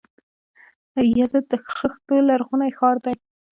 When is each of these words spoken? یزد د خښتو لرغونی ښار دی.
یزد 1.19 1.43
د 1.49 1.53
خښتو 1.75 2.15
لرغونی 2.29 2.71
ښار 2.77 2.95
دی. 3.05 3.15